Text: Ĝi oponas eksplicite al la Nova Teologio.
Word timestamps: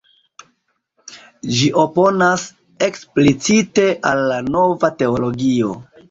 Ĝi 1.57 1.67
oponas 1.81 2.45
eksplicite 2.85 3.83
al 4.13 4.23
la 4.31 4.39
Nova 4.47 4.91
Teologio. 5.03 5.75